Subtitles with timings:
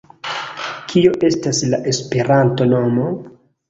[0.93, 3.11] Kio estas la Esperanto-nomo?